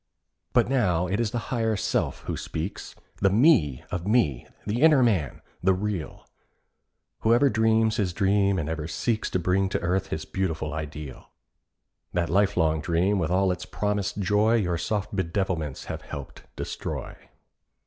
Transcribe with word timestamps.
But 0.53 0.67
now 0.67 1.05
it 1.05 1.19
is 1.19 1.29
the 1.29 1.53
Higher 1.53 1.75
Self 1.75 2.23
who 2.23 2.35
speaks— 2.35 2.95
The 3.17 3.29
Me 3.29 3.83
of 3.91 4.07
me—the 4.07 4.81
inner 4.81 5.03
Man—the 5.03 5.73
real— 5.75 6.25
Whoever 7.19 7.51
dreams 7.51 7.97
his 7.97 8.11
dream 8.11 8.57
and 8.57 8.67
ever 8.67 8.87
seeks 8.87 9.29
To 9.29 9.37
bring 9.37 9.69
to 9.69 9.79
earth 9.81 10.07
his 10.07 10.25
beautiful 10.25 10.73
ideal. 10.73 11.29
That 12.13 12.31
lifelong 12.31 12.81
dream 12.81 13.19
with 13.19 13.29
all 13.29 13.51
its 13.51 13.67
promised 13.67 14.17
joy 14.17 14.55
Your 14.55 14.79
soft 14.79 15.15
bedevilments 15.15 15.85
have 15.85 16.01
helped 16.01 16.45
destroy. 16.55 17.15